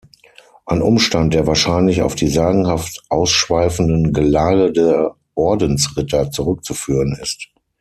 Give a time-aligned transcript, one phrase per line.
[0.65, 7.51] Ein Umstand, der wahrscheinlich auf die sagenhaft ausschweifenden Gelage der Ordens-Ritter zurückzuführen ist.